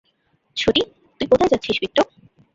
[0.57, 0.81] ছোটি,
[1.21, 2.03] তুই কোথায় যাচ্ছিস বিট্টো?